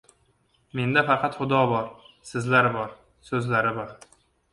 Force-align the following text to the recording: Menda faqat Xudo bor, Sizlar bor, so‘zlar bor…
Menda 0.77 1.01
faqat 1.09 1.35
Xudo 1.41 1.59
bor, 1.71 1.91
Sizlar 2.29 2.71
bor, 2.77 2.97
so‘zlar 3.29 3.69
bor… 3.77 3.93